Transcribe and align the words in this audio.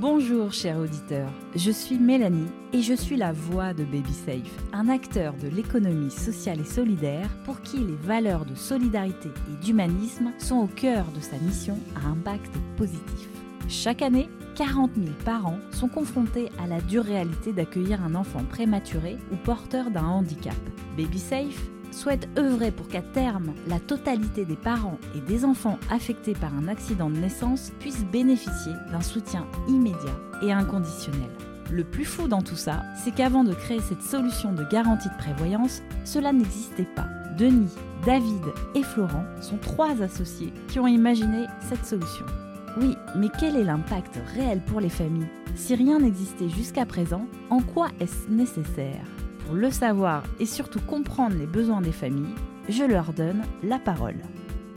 Bonjour 0.00 0.50
chers 0.50 0.78
auditeurs, 0.78 1.30
je 1.54 1.70
suis 1.70 1.98
Mélanie 1.98 2.48
et 2.72 2.80
je 2.80 2.94
suis 2.94 3.18
la 3.18 3.32
voix 3.34 3.74
de 3.74 3.84
Baby 3.84 4.14
Safe, 4.14 4.64
un 4.72 4.88
acteur 4.88 5.34
de 5.34 5.46
l'économie 5.46 6.10
sociale 6.10 6.60
et 6.60 6.64
solidaire 6.64 7.28
pour 7.44 7.60
qui 7.60 7.76
les 7.76 7.96
valeurs 7.96 8.46
de 8.46 8.54
solidarité 8.54 9.28
et 9.28 9.62
d'humanisme 9.62 10.32
sont 10.38 10.56
au 10.56 10.68
cœur 10.68 11.04
de 11.14 11.20
sa 11.20 11.36
mission 11.36 11.78
à 12.02 12.08
impact 12.08 12.50
positif. 12.78 13.28
Chaque 13.68 14.00
année, 14.00 14.30
40 14.54 14.92
000 14.94 15.08
parents 15.22 15.58
sont 15.70 15.88
confrontés 15.88 16.48
à 16.64 16.66
la 16.66 16.80
dure 16.80 17.04
réalité 17.04 17.52
d'accueillir 17.52 18.02
un 18.02 18.14
enfant 18.14 18.44
prématuré 18.48 19.18
ou 19.30 19.36
porteur 19.36 19.90
d'un 19.90 20.06
handicap. 20.06 20.56
Baby 20.96 21.18
Safe 21.18 21.70
souhaite 21.90 22.28
œuvrer 22.38 22.70
pour 22.70 22.88
qu'à 22.88 23.02
terme, 23.02 23.52
la 23.68 23.78
totalité 23.78 24.44
des 24.44 24.56
parents 24.56 24.98
et 25.16 25.20
des 25.20 25.44
enfants 25.44 25.78
affectés 25.90 26.34
par 26.34 26.54
un 26.54 26.68
accident 26.68 27.10
de 27.10 27.16
naissance 27.16 27.72
puissent 27.80 28.04
bénéficier 28.04 28.72
d'un 28.90 29.00
soutien 29.00 29.46
immédiat 29.68 30.18
et 30.42 30.52
inconditionnel. 30.52 31.30
Le 31.70 31.84
plus 31.84 32.04
fou 32.04 32.26
dans 32.26 32.42
tout 32.42 32.56
ça, 32.56 32.82
c'est 33.02 33.14
qu'avant 33.14 33.44
de 33.44 33.54
créer 33.54 33.80
cette 33.80 34.02
solution 34.02 34.52
de 34.52 34.64
garantie 34.64 35.08
de 35.08 35.16
prévoyance, 35.18 35.82
cela 36.04 36.32
n'existait 36.32 36.88
pas. 36.96 37.06
Denis, 37.38 37.72
David 38.04 38.42
et 38.74 38.82
Florent 38.82 39.24
sont 39.40 39.58
trois 39.58 40.02
associés 40.02 40.52
qui 40.68 40.80
ont 40.80 40.88
imaginé 40.88 41.46
cette 41.68 41.86
solution. 41.86 42.26
Oui, 42.80 42.96
mais 43.16 43.28
quel 43.38 43.56
est 43.56 43.64
l'impact 43.64 44.18
réel 44.34 44.60
pour 44.66 44.80
les 44.80 44.88
familles 44.88 45.28
Si 45.54 45.74
rien 45.74 46.00
n'existait 46.00 46.48
jusqu'à 46.48 46.86
présent, 46.86 47.26
en 47.50 47.60
quoi 47.60 47.88
est-ce 48.00 48.28
nécessaire? 48.28 49.04
Pour 49.50 49.58
le 49.58 49.72
savoir 49.72 50.22
et 50.38 50.46
surtout 50.46 50.78
comprendre 50.78 51.34
les 51.36 51.46
besoins 51.46 51.80
des 51.80 51.90
familles, 51.90 52.36
je 52.68 52.84
leur 52.84 53.12
donne 53.12 53.42
la 53.64 53.80
parole. 53.80 54.14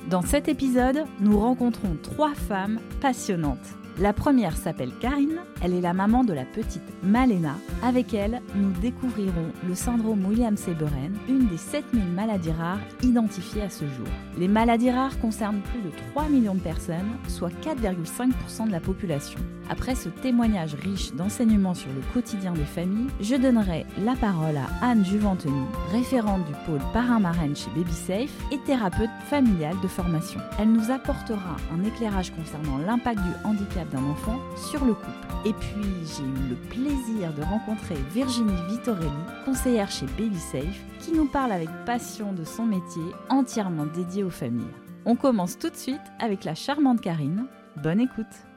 Dans 0.09 0.23
cet 0.23 0.47
épisode, 0.47 1.03
nous 1.19 1.37
rencontrons 1.39 1.95
trois 2.01 2.33
femmes 2.33 2.79
passionnantes. 2.99 3.77
La 3.99 4.13
première 4.13 4.57
s'appelle 4.57 4.91
Karine, 4.99 5.41
elle 5.61 5.75
est 5.75 5.81
la 5.81 5.93
maman 5.93 6.23
de 6.23 6.33
la 6.33 6.45
petite 6.45 6.81
Malena. 7.03 7.55
Avec 7.83 8.15
elle, 8.15 8.41
nous 8.55 8.71
découvrirons 8.81 9.51
le 9.67 9.75
syndrome 9.75 10.25
Williams-Seberen, 10.25 11.13
une 11.29 11.45
des 11.45 11.57
7000 11.57 12.05
maladies 12.05 12.51
rares 12.51 12.79
identifiées 13.03 13.61
à 13.61 13.69
ce 13.69 13.85
jour. 13.85 14.07
Les 14.39 14.47
maladies 14.47 14.89
rares 14.89 15.19
concernent 15.19 15.61
plus 15.61 15.81
de 15.81 15.95
3 16.13 16.29
millions 16.29 16.55
de 16.55 16.61
personnes, 16.61 17.11
soit 17.27 17.51
4,5% 17.61 18.65
de 18.65 18.71
la 18.71 18.79
population. 18.79 19.39
Après 19.69 19.95
ce 19.95 20.09
témoignage 20.09 20.75
riche 20.75 21.13
d'enseignements 21.13 21.73
sur 21.73 21.89
le 21.93 22.01
quotidien 22.13 22.51
des 22.51 22.65
familles, 22.65 23.09
je 23.21 23.35
donnerai 23.35 23.85
la 24.03 24.15
parole 24.15 24.57
à 24.57 24.67
Anne 24.85 25.05
Juventeny, 25.05 25.65
référente 25.91 26.45
du 26.45 26.53
pôle 26.65 26.81
parrain-marraine 26.91 27.55
chez 27.55 27.69
BabySafe 27.75 28.51
et 28.51 28.59
thérapeute 28.65 29.09
familiale 29.29 29.79
de 29.81 29.87
formation. 29.87 30.39
Elle 30.59 30.71
nous 30.71 30.91
apportera 30.91 31.55
un 31.73 31.83
éclairage 31.83 32.31
concernant 32.31 32.77
l'impact 32.77 33.19
du 33.21 33.31
handicap 33.45 33.89
d'un 33.89 34.03
enfant 34.03 34.39
sur 34.55 34.83
le 34.85 34.93
couple. 34.93 35.09
Et 35.45 35.53
puis, 35.53 35.83
j'ai 36.05 36.23
eu 36.23 36.49
le 36.49 36.55
plaisir 36.55 37.33
de 37.33 37.43
rencontrer 37.43 37.95
Virginie 38.13 38.51
Vittorelli, 38.69 39.09
conseillère 39.45 39.91
chez 39.91 40.05
BabySafe, 40.17 40.83
qui 40.99 41.13
nous 41.13 41.25
parle 41.25 41.51
avec 41.51 41.69
passion 41.85 42.33
de 42.33 42.43
son 42.43 42.65
métier 42.65 43.03
entièrement 43.29 43.85
dédié 43.85 44.23
aux 44.23 44.29
familles. 44.29 44.65
On 45.05 45.15
commence 45.15 45.57
tout 45.57 45.69
de 45.69 45.75
suite 45.75 46.01
avec 46.19 46.43
la 46.43 46.55
charmante 46.55 47.01
Karine. 47.01 47.45
Bonne 47.81 47.99
écoute 47.99 48.52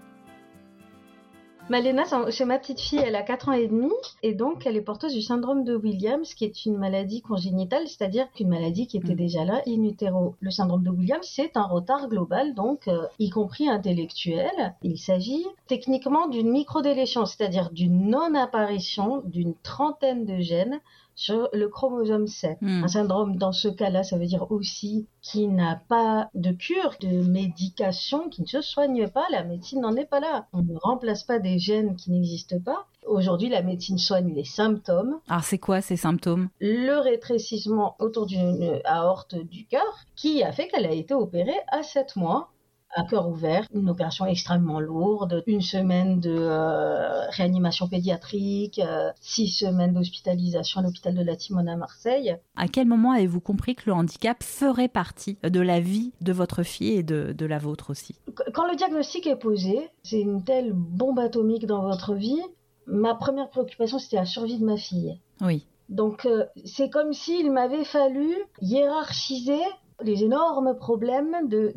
Malena, 1.69 2.05
c'est 2.31 2.45
ma 2.45 2.61
petite 2.61 2.79
fille, 2.81 3.03
elle 3.05 3.17
a 3.17 3.23
4 3.25 3.49
ans 3.49 3.53
et 3.53 3.67
demi 3.67 3.91
et 4.23 4.35
donc 4.35 4.65
elle 4.67 4.77
est 4.77 4.83
porteuse 4.83 5.13
du 5.13 5.21
syndrome 5.21 5.65
de 5.65 5.75
Williams 5.75 6.33
qui 6.35 6.45
est 6.45 6.65
une 6.65 6.77
maladie 6.79 7.23
congénitale, 7.23 7.89
c'est-à-dire 7.89 8.31
qu'une 8.33 8.49
maladie 8.51 8.87
qui 8.87 8.99
était 8.99 9.15
Mm. 9.15 9.17
déjà 9.17 9.45
là 9.45 9.63
in 9.67 9.83
utero. 9.83 10.37
Le 10.39 10.53
syndrome 10.53 10.85
de 10.85 10.91
Williams, 10.91 11.27
c'est 11.29 11.57
un 11.57 11.65
retard 11.65 12.09
global, 12.09 12.55
donc 12.55 12.87
euh, 12.87 13.07
y 13.19 13.31
compris 13.31 13.69
intellectuel. 13.69 14.75
Il 14.85 14.97
s'agit 14.97 15.45
techniquement 15.67 16.29
d'une 16.29 16.51
microdélétion, 16.51 17.27
c'est-à-dire 17.27 17.71
d'une 17.73 18.11
non-apparition 18.11 19.23
d'une 19.25 19.55
trentaine 19.65 20.25
de 20.25 20.39
gènes 20.39 20.79
sur 21.17 21.49
le 21.53 21.69
chromosome 21.69 22.29
7. 22.29 22.59
Mm. 22.61 22.85
Un 22.85 22.89
syndrome 22.89 23.37
dans 23.37 23.51
ce 23.51 23.69
cas-là, 23.69 24.05
ça 24.05 24.19
veut 24.19 24.27
dire 24.27 24.47
aussi 24.53 25.09
qui 25.23 25.49
n'a 25.49 25.81
pas 25.89 26.31
de 26.35 26.53
cure, 26.53 26.95
de 27.01 27.27
médication, 27.27 28.29
qui 28.29 28.43
ne 28.43 28.47
se 28.47 28.61
soigne 28.61 29.09
pas. 29.09 29.27
La 29.31 29.43
médecine 29.43 29.81
n'en 29.81 29.97
est 29.97 30.05
pas 30.05 30.21
là. 30.21 30.47
On 30.53 30.63
ne 30.63 30.77
remplace 30.77 31.25
pas 31.25 31.41
des 31.41 31.59
gènes 31.59 31.97
qui 31.97 32.13
n'existent 32.13 32.61
pas. 32.61 32.87
Aujourd'hui, 33.07 33.49
la 33.49 33.63
médecine 33.63 33.99
soigne 33.99 34.35
les 34.35 34.45
symptômes, 34.45 35.21
Alors 35.29 35.45
c'est 35.45 35.59
quoi 35.59 35.81
ces 35.81 35.97
symptômes? 35.97 36.49
Le 36.61 36.99
rétrécissement 36.99 37.95
autour 38.01 38.27
d'une 38.27 38.81
aorte 38.85 39.37
du 39.37 39.65
cœur, 39.67 40.07
qui 40.17 40.43
a 40.43 40.53
fait 40.53 40.69
qu'elle 40.69 40.87
a 40.87 40.93
été 40.93 41.15
opérée 41.15 41.61
à 41.69 41.83
7 41.83 42.17
mois 42.17 42.51
à 42.95 43.03
cœur 43.05 43.29
ouvert, 43.29 43.67
une 43.75 43.91
opération 43.91 44.25
extrêmement 44.27 44.81
lourde, 44.81 45.43
une 45.47 45.61
semaine 45.61 46.21
de 46.21 46.35
euh, 46.35 47.29
réanimation 47.31 47.89
pédiatrique, 47.89 48.79
euh, 48.79 49.11
six 49.21 49.49
semaines 49.49 49.93
d'hospitalisation 49.93 50.81
à 50.81 50.83
l'hôpital 50.85 51.15
de 51.15 51.23
la 51.23 51.37
Timone 51.37 51.69
à 51.69 51.77
Marseille. 51.77 52.37
À 52.57 52.69
quel 52.69 52.87
moment 52.87 53.13
avez-vous 53.13 53.41
compris 53.41 53.75
que 53.75 53.83
le 53.87 53.93
handicap 53.93 54.43
ferait 54.43 54.89
partie 54.89 55.37
de 55.43 55.61
la 55.61 55.81
vie 55.81 56.13
de 56.21 56.33
votre 56.33 56.63
fille 56.63 56.93
et 56.95 57.03
de, 57.03 57.33
de 57.37 57.47
la 57.47 57.59
vôtre 57.59 57.91
aussi? 57.91 58.15
Qu- 58.35 58.51
Quand 58.55 58.67
le 58.67 58.77
diagnostic 58.77 59.27
est 59.27 59.37
posé, 59.37 59.91
c'est 60.03 60.21
une 60.21 60.43
telle 60.45 60.73
bombe 60.73 61.19
atomique 61.19 61.67
dans 61.67 61.83
votre 61.83 62.15
vie. 62.15 62.41
Ma 62.87 63.15
première 63.15 63.51
préoccupation, 63.51 63.99
c'était 63.99 64.17
la 64.17 64.25
survie 64.27 64.59
de 64.59 64.65
ma 64.65 64.77
fille. 64.77 65.19
Oui. 65.41 65.67
Donc, 65.89 66.25
euh, 66.25 66.45
c'est 66.65 66.89
comme 66.89 67.13
s'il 67.13 67.51
m'avait 67.53 67.85
fallu 67.85 68.33
hiérarchiser 68.63 69.61
les 70.03 70.25
énormes 70.25 70.77
problèmes 70.77 71.49
de, 71.49 71.73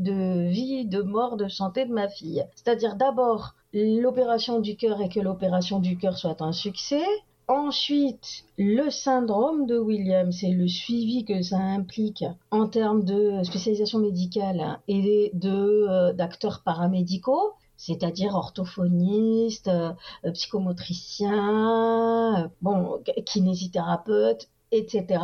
vie, 0.50 0.86
de 0.86 1.02
mort, 1.02 1.38
de 1.38 1.48
santé 1.48 1.86
de 1.86 1.94
ma 1.94 2.08
fille. 2.08 2.46
C'est-à-dire 2.56 2.96
d'abord 2.96 3.56
l'opération 3.74 4.60
du 4.60 4.76
cœur 4.76 5.02
et 5.02 5.10
que 5.10 5.20
l'opération 5.20 5.80
du 5.80 5.98
cœur 5.98 6.18
soit 6.18 6.42
un 6.42 6.52
succès. 6.52 7.04
Ensuite, 7.48 8.44
le 8.60 8.92
syndrome 8.92 9.66
de 9.66 9.80
Williams 9.80 10.44
et 10.44 10.52
le 10.52 10.68
suivi 10.68 11.26
que 11.26 11.42
ça 11.42 11.58
implique 11.58 12.24
en 12.52 12.68
termes 12.68 13.04
de 13.04 13.42
spécialisation 13.44 13.98
médicale 13.98 14.80
et 14.88 15.32
euh, 15.44 16.14
d'acteurs 16.14 16.62
paramédicaux, 16.64 17.54
c'est-à-dire 17.76 18.36
orthophonistes, 18.36 19.70
euh, 19.70 19.94
psychomotriciens, 20.34 22.44
euh, 22.44 22.48
bon, 22.62 23.02
kinésithérapeutes, 23.26 24.48
etc. 24.72 25.24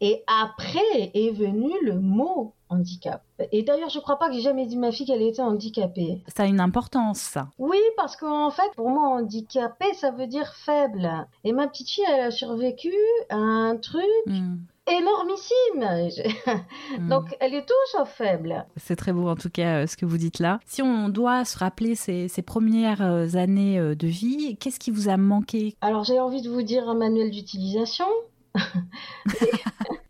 Et 0.00 0.22
après 0.26 1.10
est 1.14 1.32
venu 1.32 1.72
le 1.82 1.98
mot 1.98 2.54
handicap. 2.70 3.22
Et 3.50 3.62
d'ailleurs, 3.62 3.88
je 3.88 3.98
crois 3.98 4.18
pas 4.18 4.28
que 4.28 4.34
j'ai 4.34 4.42
jamais 4.42 4.66
dit 4.66 4.76
ma 4.76 4.92
fille 4.92 5.06
qu'elle 5.06 5.22
était 5.22 5.40
handicapée. 5.42 6.22
Ça 6.36 6.42
a 6.42 6.46
une 6.46 6.60
importance, 6.60 7.18
ça. 7.18 7.48
Oui, 7.58 7.78
parce 7.96 8.16
qu'en 8.16 8.50
fait, 8.50 8.70
pour 8.76 8.90
moi, 8.90 9.08
handicapé, 9.08 9.86
ça 9.94 10.10
veut 10.10 10.26
dire 10.26 10.52
faible. 10.54 11.10
Et 11.44 11.52
ma 11.52 11.66
petite 11.66 11.88
fille, 11.88 12.04
elle 12.12 12.20
a 12.20 12.30
survécu 12.30 12.92
à 13.30 13.36
un 13.36 13.76
truc 13.76 14.02
Mm. 14.26 14.56
énormissime. 14.90 16.60
Mm. 16.98 17.08
Donc, 17.08 17.36
elle 17.40 17.54
est 17.54 17.66
tout 17.66 17.74
sauf 17.92 18.08
faible. 18.10 18.66
C'est 18.76 18.96
très 18.96 19.12
beau 19.12 19.28
en 19.28 19.36
tout 19.36 19.50
cas 19.50 19.82
euh, 19.82 19.86
ce 19.86 19.96
que 19.96 20.06
vous 20.06 20.18
dites 20.18 20.38
là. 20.38 20.60
Si 20.66 20.82
on 20.82 21.08
doit 21.08 21.44
se 21.44 21.58
rappeler 21.58 21.94
ces, 21.94 22.28
ces 22.28 22.42
premières 22.42 23.02
euh, 23.02 23.26
années 23.34 23.78
euh, 23.78 23.94
de 23.94 24.06
vie, 24.06 24.56
qu'est-ce 24.58 24.78
qui 24.80 24.90
vous 24.90 25.08
a 25.08 25.16
manqué? 25.16 25.76
Alors, 25.80 26.04
j'ai 26.04 26.18
envie 26.20 26.42
de 26.42 26.50
vous 26.50 26.62
dire 26.62 26.88
un 26.88 26.94
manuel 26.94 27.30
d'utilisation. 27.30 28.06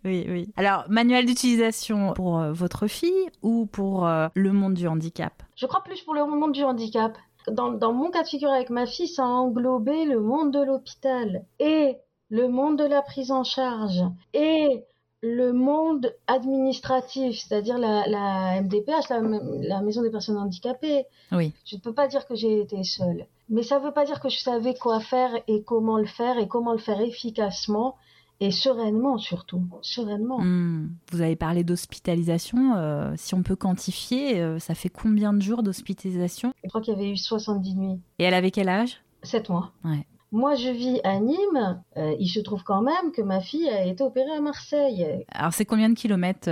Oui, 0.04 0.26
oui. 0.28 0.48
Alors, 0.56 0.84
manuel 0.88 1.26
d'utilisation 1.26 2.14
pour 2.14 2.38
euh, 2.38 2.52
votre 2.52 2.86
fille 2.86 3.28
ou 3.42 3.66
pour 3.66 4.06
euh, 4.06 4.28
le 4.34 4.52
monde 4.52 4.74
du 4.74 4.88
handicap? 4.88 5.42
Je 5.56 5.66
crois 5.66 5.82
plus 5.82 6.00
pour 6.02 6.14
le 6.14 6.24
monde 6.24 6.52
du 6.52 6.62
handicap. 6.64 7.18
Dans, 7.50 7.72
dans 7.72 7.92
mon 7.92 8.10
cas 8.10 8.22
de 8.22 8.28
figure 8.28 8.50
avec 8.50 8.70
ma 8.70 8.86
fille, 8.86 9.08
ça 9.08 9.24
a 9.24 9.26
englobé 9.26 10.04
le 10.04 10.20
monde 10.20 10.52
de 10.52 10.62
l'hôpital 10.62 11.44
et 11.58 11.98
le 12.30 12.48
monde 12.48 12.78
de 12.78 12.84
la 12.84 13.02
prise 13.02 13.30
en 13.30 13.44
charge 13.44 14.02
et 14.32 14.84
le 15.20 15.52
monde 15.52 16.14
administratif, 16.26 17.40
c'est-à-dire 17.40 17.76
la, 17.76 18.06
la 18.06 18.62
MDPH, 18.62 19.08
la, 19.10 19.20
la 19.20 19.82
maison 19.82 20.02
des 20.02 20.10
personnes 20.10 20.38
handicapées. 20.38 21.04
Oui. 21.32 21.52
Je 21.66 21.76
ne 21.76 21.80
peux 21.80 21.92
pas 21.92 22.06
dire 22.06 22.26
que 22.26 22.34
j'ai 22.36 22.60
été 22.60 22.82
seule. 22.84 23.26
Mais 23.48 23.62
ça 23.62 23.78
ne 23.80 23.84
veut 23.84 23.92
pas 23.92 24.04
dire 24.04 24.20
que 24.20 24.28
je 24.28 24.38
savais 24.38 24.74
quoi 24.74 25.00
faire 25.00 25.30
et 25.48 25.62
comment 25.64 25.98
le 25.98 26.06
faire 26.06 26.38
et 26.38 26.46
comment 26.46 26.72
le 26.72 26.78
faire 26.78 27.00
efficacement 27.00 27.96
et 28.40 28.50
sereinement 28.50 29.18
surtout. 29.18 29.62
Sereinement. 29.82 30.40
Hmm. 30.40 30.90
Vous 31.12 31.20
avez 31.20 31.36
parlé 31.36 31.64
d'hospitalisation. 31.64 32.76
euh, 32.76 33.12
si 33.16 33.34
on 33.34 33.42
peut 33.42 33.56
quantifier, 33.56 34.40
euh, 34.40 34.58
ça 34.58 34.74
fait 34.74 34.88
combien 34.88 35.32
de 35.32 35.42
jours 35.42 35.62
d'hospitalisation? 35.62 36.52
Je 36.62 36.68
crois 36.68 36.80
qu'il 36.80 36.94
y 36.94 36.96
avait 36.96 37.10
eu 37.10 37.16
70 37.16 37.74
nuits. 37.74 38.00
Et 38.18 38.24
elle 38.24 38.34
avait 38.34 38.50
quel 38.50 38.68
âge? 38.68 39.00
7 39.22 39.48
mois. 39.48 39.72
Ouais. 39.84 40.06
Moi, 40.30 40.54
je 40.54 40.68
vis 40.68 41.00
à 41.04 41.18
Nîmes. 41.20 41.82
Euh, 41.96 42.14
il 42.20 42.28
se 42.28 42.40
trouve 42.40 42.62
quand 42.62 42.82
même 42.82 43.12
que 43.12 43.22
ma 43.22 43.40
fille 43.40 43.68
a 43.68 43.86
été 43.86 44.02
opérée 44.04 44.36
à 44.36 44.40
Marseille. 44.40 45.24
Alors, 45.32 45.52
c'est 45.52 45.64
combien 45.64 45.88
de 45.88 45.94
kilomètres 45.94 46.50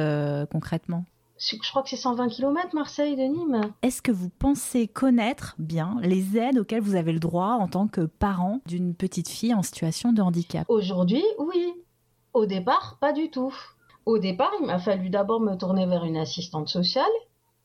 concrètement? 0.50 1.04
Je 1.38 1.56
crois 1.68 1.82
que 1.82 1.90
c'est 1.90 1.96
120 1.96 2.28
km 2.28 2.74
Marseille 2.74 3.14
de 3.16 3.22
Nîmes. 3.22 3.60
Est-ce 3.82 4.00
que 4.00 4.12
vous 4.12 4.30
pensez 4.30 4.88
connaître 4.88 5.54
bien 5.58 5.96
les 6.00 6.38
aides 6.38 6.58
auxquelles 6.58 6.80
vous 6.80 6.94
avez 6.94 7.12
le 7.12 7.18
droit 7.18 7.58
en 7.60 7.68
tant 7.68 7.88
que 7.88 8.02
parent 8.02 8.60
d'une 8.66 8.94
petite 8.94 9.28
fille 9.28 9.54
en 9.54 9.62
situation 9.62 10.12
de 10.12 10.22
handicap? 10.22 10.64
Aujourd'hui, 10.68 11.24
oui. 11.38 11.74
Au 12.32 12.46
départ, 12.46 12.96
pas 13.00 13.12
du 13.12 13.30
tout. 13.30 13.54
Au 14.06 14.18
départ, 14.18 14.52
il 14.60 14.66
m'a 14.66 14.78
fallu 14.78 15.10
d'abord 15.10 15.40
me 15.40 15.56
tourner 15.56 15.86
vers 15.86 16.04
une 16.04 16.16
assistante 16.16 16.68
sociale. 16.68 17.04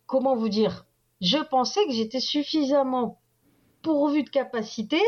Comment 0.06 0.36
vous 0.36 0.50
dire? 0.50 0.86
Je 1.22 1.38
pensais 1.38 1.86
que 1.86 1.94
j'étais 1.94 2.20
suffisamment 2.20 3.22
pourvu 3.84 4.24
de 4.24 4.30
capacités 4.30 5.02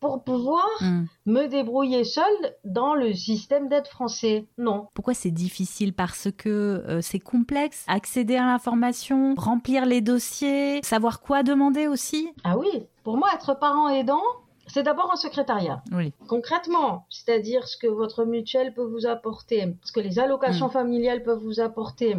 pour 0.00 0.22
pouvoir 0.22 0.64
Hmm. 0.80 1.04
me 1.26 1.46
débrouiller 1.46 2.04
seule 2.04 2.24
dans 2.64 2.94
le 2.94 3.12
système 3.12 3.68
d'aide 3.68 3.86
français. 3.88 4.46
Non. 4.58 4.86
Pourquoi 4.94 5.14
c'est 5.14 5.30
difficile? 5.30 5.92
Parce 5.92 6.28
que 6.36 6.48
euh, 6.86 7.00
c'est 7.00 7.18
complexe. 7.18 7.84
Accéder 7.88 8.36
à 8.36 8.44
l'information, 8.46 9.34
remplir 9.36 9.86
les 9.86 10.00
dossiers, 10.00 10.80
savoir 10.82 11.20
quoi 11.20 11.42
demander 11.42 11.86
aussi? 11.88 12.30
Ah 12.44 12.56
oui, 12.58 12.86
pour 13.04 13.16
moi, 13.16 13.28
être 13.34 13.58
parent 13.58 13.88
aidant, 13.88 14.22
c'est 14.66 14.82
d'abord 14.82 15.10
un 15.12 15.16
secrétariat. 15.16 15.82
Oui. 15.92 16.12
Concrètement, 16.28 17.06
c'est-à-dire 17.08 17.66
ce 17.66 17.76
que 17.76 17.86
votre 17.86 18.24
mutuelle 18.24 18.74
peut 18.74 18.84
vous 18.84 19.06
apporter, 19.06 19.74
ce 19.82 19.92
que 19.92 20.00
les 20.00 20.18
allocations 20.18 20.68
Mm. 20.68 20.72
familiales 20.72 21.22
peuvent 21.22 21.42
vous 21.42 21.60
apporter. 21.60 22.16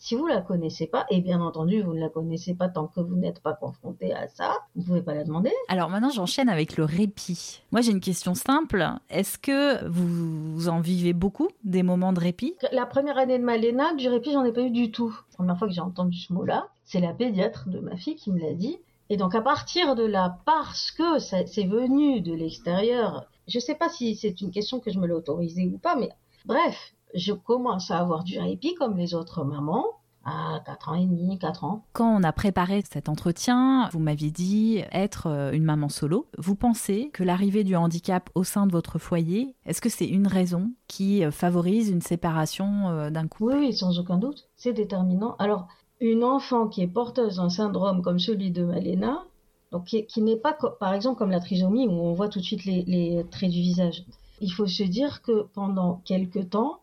Si 0.00 0.14
vous 0.14 0.28
la 0.28 0.40
connaissez 0.40 0.86
pas, 0.86 1.06
et 1.10 1.20
bien 1.20 1.40
entendu, 1.40 1.82
vous 1.82 1.92
ne 1.92 1.98
la 1.98 2.08
connaissez 2.08 2.54
pas 2.54 2.68
tant 2.68 2.86
que 2.86 3.00
vous 3.00 3.16
n'êtes 3.16 3.40
pas 3.40 3.52
confronté 3.52 4.14
à 4.14 4.28
ça, 4.28 4.56
vous 4.76 4.82
ne 4.82 4.86
pouvez 4.86 5.02
pas 5.02 5.12
la 5.12 5.24
demander. 5.24 5.52
Alors 5.66 5.90
maintenant, 5.90 6.10
j'enchaîne 6.10 6.48
avec 6.48 6.76
le 6.76 6.84
répit. 6.84 7.62
Moi, 7.72 7.80
j'ai 7.80 7.90
une 7.90 8.00
question 8.00 8.34
simple. 8.34 8.86
Est-ce 9.10 9.38
que 9.38 9.84
vous 9.88 10.68
en 10.68 10.80
vivez 10.80 11.12
beaucoup 11.14 11.48
des 11.64 11.82
moments 11.82 12.12
de 12.12 12.20
répit? 12.20 12.54
La 12.70 12.86
première 12.86 13.18
année 13.18 13.40
de 13.40 13.44
Malena, 13.44 13.92
du 13.94 14.08
répit, 14.08 14.32
j'en 14.32 14.44
ai 14.44 14.52
pas 14.52 14.62
eu 14.62 14.70
du 14.70 14.92
tout. 14.92 15.10
La 15.30 15.36
première 15.36 15.58
fois 15.58 15.66
que 15.66 15.74
j'ai 15.74 15.80
entendu 15.80 16.16
ce 16.16 16.32
mot-là, 16.32 16.68
c'est 16.84 17.00
la 17.00 17.12
pédiatre 17.12 17.68
de 17.68 17.80
ma 17.80 17.96
fille 17.96 18.14
qui 18.14 18.30
me 18.30 18.38
l'a 18.38 18.54
dit. 18.54 18.78
Et 19.10 19.16
donc 19.16 19.34
à 19.34 19.40
partir 19.40 19.96
de 19.96 20.04
là, 20.04 20.38
parce 20.44 20.92
que 20.92 21.18
c'est 21.18 21.64
venu 21.64 22.20
de 22.20 22.34
l'extérieur, 22.34 23.24
je 23.48 23.58
sais 23.58 23.74
pas 23.74 23.88
si 23.88 24.14
c'est 24.14 24.40
une 24.42 24.52
question 24.52 24.78
que 24.78 24.92
je 24.92 24.98
me 25.00 25.06
l'ai 25.06 25.14
autorisée 25.14 25.66
ou 25.66 25.78
pas, 25.78 25.96
mais 25.96 26.10
bref, 26.44 26.94
je 27.14 27.32
commence 27.32 27.90
à 27.90 27.98
avoir 27.98 28.24
du 28.24 28.38
répit 28.38 28.74
comme 28.74 28.96
les 28.96 29.14
autres 29.14 29.44
mamans 29.44 29.84
à 30.24 30.60
4 30.66 30.88
ans 30.90 30.94
et 30.94 31.06
demi, 31.06 31.38
4 31.38 31.64
ans. 31.64 31.84
Quand 31.92 32.14
on 32.14 32.22
a 32.22 32.32
préparé 32.32 32.82
cet 32.90 33.08
entretien, 33.08 33.88
vous 33.92 33.98
m'aviez 33.98 34.30
dit 34.30 34.82
être 34.92 35.26
euh, 35.26 35.52
une 35.52 35.64
maman 35.64 35.88
solo. 35.88 36.26
Vous 36.36 36.54
pensez 36.54 37.10
que 37.12 37.24
l'arrivée 37.24 37.64
du 37.64 37.76
handicap 37.76 38.28
au 38.34 38.44
sein 38.44 38.66
de 38.66 38.72
votre 38.72 38.98
foyer, 38.98 39.54
est-ce 39.64 39.80
que 39.80 39.88
c'est 39.88 40.06
une 40.06 40.26
raison 40.26 40.72
qui 40.86 41.24
euh, 41.24 41.30
favorise 41.30 41.88
une 41.88 42.02
séparation 42.02 42.88
euh, 42.88 43.10
d'un 43.10 43.26
couple? 43.26 43.54
Oui, 43.54 43.54
oui, 43.58 43.72
sans 43.72 43.98
aucun 43.98 44.18
doute, 44.18 44.48
c'est 44.56 44.72
déterminant. 44.72 45.36
Alors, 45.38 45.66
une 46.00 46.24
enfant 46.24 46.68
qui 46.68 46.82
est 46.82 46.88
porteuse 46.88 47.36
d'un 47.36 47.50
syndrome 47.50 48.02
comme 48.02 48.18
celui 48.18 48.50
de 48.50 48.64
Malena, 48.64 49.24
donc 49.72 49.84
qui, 49.84 50.06
qui 50.06 50.22
n'est 50.22 50.36
pas, 50.36 50.56
par 50.78 50.94
exemple, 50.94 51.18
comme 51.18 51.30
la 51.30 51.40
trisomie 51.40 51.86
où 51.86 51.92
on 51.92 52.12
voit 52.12 52.28
tout 52.28 52.38
de 52.38 52.44
suite 52.44 52.64
les, 52.64 52.82
les 52.86 53.24
traits 53.30 53.50
du 53.50 53.60
visage. 53.60 54.04
Il 54.40 54.52
faut 54.52 54.66
se 54.66 54.84
dire 54.84 55.22
que 55.22 55.46
pendant 55.54 56.00
quelque 56.04 56.38
temps, 56.38 56.78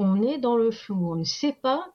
on 0.00 0.22
est 0.22 0.38
dans 0.38 0.56
le 0.56 0.70
flou, 0.70 1.12
on 1.12 1.16
ne 1.16 1.24
sait 1.24 1.52
pas 1.52 1.92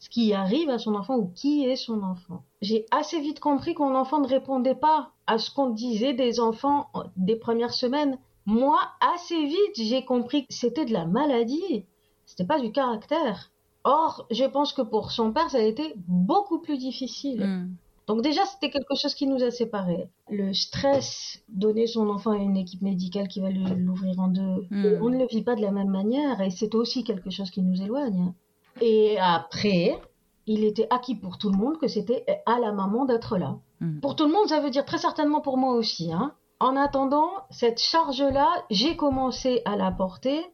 ce 0.00 0.10
qui 0.10 0.34
arrive 0.34 0.68
à 0.68 0.78
son 0.78 0.94
enfant 0.94 1.16
ou 1.16 1.30
qui 1.34 1.64
est 1.64 1.76
son 1.76 2.02
enfant. 2.02 2.42
J'ai 2.60 2.86
assez 2.90 3.20
vite 3.20 3.40
compris 3.40 3.74
que 3.74 3.82
mon 3.82 3.94
enfant 3.94 4.20
ne 4.20 4.26
répondait 4.26 4.74
pas 4.74 5.12
à 5.28 5.38
ce 5.38 5.52
qu'on 5.52 5.70
disait 5.70 6.12
des 6.12 6.40
enfants 6.40 6.88
euh, 6.96 7.04
des 7.16 7.36
premières 7.36 7.72
semaines. 7.72 8.18
Moi, 8.46 8.78
assez 9.00 9.46
vite, 9.46 9.76
j'ai 9.76 10.04
compris 10.04 10.46
que 10.46 10.54
c'était 10.54 10.84
de 10.84 10.92
la 10.92 11.06
maladie, 11.06 11.84
c'était 12.26 12.44
pas 12.44 12.60
du 12.60 12.72
caractère. 12.72 13.50
Or, 13.84 14.26
je 14.32 14.44
pense 14.44 14.72
que 14.72 14.82
pour 14.82 15.12
son 15.12 15.32
père, 15.32 15.48
ça 15.48 15.58
a 15.58 15.62
été 15.62 15.94
beaucoup 16.08 16.58
plus 16.58 16.78
difficile. 16.78 17.44
Hmm. 17.44 17.76
Donc 18.06 18.22
déjà, 18.22 18.44
c'était 18.44 18.70
quelque 18.70 18.94
chose 18.94 19.14
qui 19.14 19.26
nous 19.26 19.42
a 19.42 19.50
séparés. 19.50 20.08
Le 20.30 20.52
stress, 20.54 21.42
donner 21.48 21.86
son 21.86 22.08
enfant 22.08 22.32
à 22.32 22.36
une 22.36 22.56
équipe 22.56 22.82
médicale 22.82 23.26
qui 23.26 23.40
va 23.40 23.50
l'ouvrir 23.50 24.18
en 24.20 24.28
deux, 24.28 24.66
Mm. 24.70 24.98
on 25.02 25.08
ne 25.08 25.18
le 25.18 25.26
vit 25.26 25.42
pas 25.42 25.56
de 25.56 25.62
la 25.62 25.72
même 25.72 25.90
manière 25.90 26.40
et 26.40 26.50
c'est 26.50 26.74
aussi 26.74 27.02
quelque 27.02 27.30
chose 27.30 27.50
qui 27.50 27.62
nous 27.62 27.82
éloigne. 27.82 28.32
Et 28.80 29.18
après, 29.18 30.00
il 30.46 30.64
était 30.64 30.86
acquis 30.90 31.16
pour 31.16 31.38
tout 31.38 31.50
le 31.50 31.56
monde 31.56 31.78
que 31.78 31.88
c'était 31.88 32.24
à 32.46 32.60
la 32.60 32.72
maman 32.72 33.04
d'être 33.06 33.38
là. 33.38 33.58
Mm. 33.80 34.00
Pour 34.00 34.14
tout 34.14 34.26
le 34.26 34.32
monde, 34.32 34.48
ça 34.48 34.60
veut 34.60 34.70
dire 34.70 34.84
très 34.84 34.98
certainement 34.98 35.40
pour 35.40 35.56
moi 35.58 35.74
aussi. 35.74 36.12
Hein. 36.12 36.32
En 36.60 36.76
attendant, 36.76 37.30
cette 37.50 37.80
charge-là, 37.80 38.48
j'ai 38.70 38.96
commencé 38.96 39.62
à 39.64 39.76
la 39.76 39.90
porter 39.90 40.44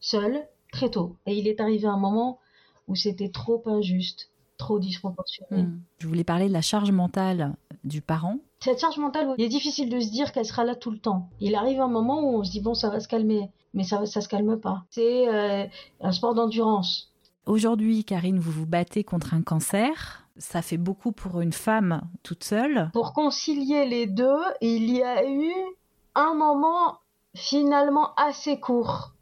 seule 0.00 0.46
très 0.72 0.88
tôt. 0.90 1.16
Et 1.26 1.34
il 1.34 1.48
est 1.48 1.60
arrivé 1.60 1.86
un 1.86 1.98
moment 1.98 2.38
où 2.88 2.94
c'était 2.94 3.30
trop 3.30 3.62
injuste, 3.66 4.30
trop 4.62 4.78
disproportionné. 4.78 5.64
Hmm. 5.64 5.80
Je 5.98 6.06
voulais 6.06 6.24
parler 6.24 6.46
de 6.46 6.52
la 6.52 6.62
charge 6.62 6.92
mentale 6.92 7.54
du 7.82 8.00
parent. 8.00 8.38
Cette 8.60 8.80
charge 8.80 8.98
mentale, 8.98 9.34
il 9.38 9.44
est 9.44 9.48
difficile 9.48 9.90
de 9.90 9.98
se 9.98 10.10
dire 10.10 10.30
qu'elle 10.30 10.44
sera 10.44 10.64
là 10.64 10.76
tout 10.76 10.92
le 10.92 10.98
temps. 10.98 11.28
Il 11.40 11.56
arrive 11.56 11.80
un 11.80 11.88
moment 11.88 12.20
où 12.20 12.38
on 12.38 12.44
se 12.44 12.52
dit 12.52 12.60
bon, 12.60 12.74
ça 12.74 12.90
va 12.90 13.00
se 13.00 13.08
calmer, 13.08 13.50
mais 13.74 13.82
ça, 13.82 14.06
ça 14.06 14.20
se 14.20 14.28
calme 14.28 14.60
pas. 14.60 14.84
C'est 14.90 15.28
euh, 15.28 15.66
un 16.00 16.12
sport 16.12 16.34
d'endurance. 16.34 17.12
Aujourd'hui, 17.44 18.04
Karine, 18.04 18.38
vous 18.38 18.52
vous 18.52 18.66
battez 18.66 19.02
contre 19.02 19.34
un 19.34 19.42
cancer. 19.42 20.28
Ça 20.36 20.62
fait 20.62 20.76
beaucoup 20.76 21.10
pour 21.10 21.40
une 21.40 21.52
femme 21.52 22.02
toute 22.22 22.44
seule. 22.44 22.90
Pour 22.92 23.12
concilier 23.12 23.84
les 23.84 24.06
deux, 24.06 24.42
il 24.60 24.90
y 24.90 25.02
a 25.02 25.28
eu 25.28 25.52
un 26.14 26.34
moment 26.34 26.98
finalement 27.34 28.14
assez 28.14 28.60
court, 28.60 29.12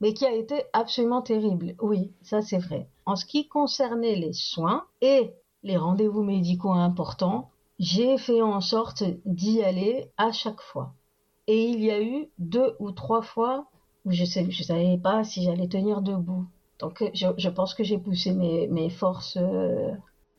mais 0.00 0.12
qui 0.12 0.26
a 0.26 0.32
été 0.32 0.64
absolument 0.72 1.22
terrible. 1.22 1.76
Oui, 1.80 2.10
ça 2.22 2.42
c'est 2.42 2.58
vrai. 2.58 2.88
En 3.08 3.16
ce 3.16 3.24
qui 3.24 3.48
concernait 3.48 4.16
les 4.16 4.34
soins 4.34 4.84
et 5.00 5.32
les 5.62 5.78
rendez-vous 5.78 6.22
médicaux 6.22 6.74
importants, 6.74 7.48
j'ai 7.78 8.18
fait 8.18 8.42
en 8.42 8.60
sorte 8.60 9.02
d'y 9.24 9.62
aller 9.62 10.10
à 10.18 10.30
chaque 10.30 10.60
fois. 10.60 10.92
Et 11.46 11.70
il 11.70 11.82
y 11.82 11.90
a 11.90 12.02
eu 12.02 12.28
deux 12.38 12.76
ou 12.80 12.92
trois 12.92 13.22
fois 13.22 13.64
où 14.04 14.12
je 14.12 14.24
ne 14.40 14.50
je 14.50 14.62
savais 14.62 14.98
pas 14.98 15.24
si 15.24 15.42
j'allais 15.42 15.68
tenir 15.68 16.02
debout. 16.02 16.44
Donc 16.80 17.02
je, 17.14 17.28
je 17.38 17.48
pense 17.48 17.72
que 17.72 17.82
j'ai 17.82 17.96
poussé 17.96 18.34
mes, 18.34 18.66
mes 18.66 18.90
forces 18.90 19.38
euh, 19.40 19.90